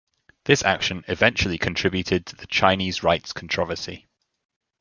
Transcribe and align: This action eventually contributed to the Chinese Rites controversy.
This 0.45 0.63
action 0.63 1.05
eventually 1.07 1.59
contributed 1.59 2.25
to 2.25 2.35
the 2.35 2.47
Chinese 2.47 3.03
Rites 3.03 3.33
controversy. 3.33 4.07